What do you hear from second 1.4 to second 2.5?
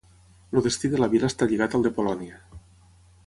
lligat al de Polònia.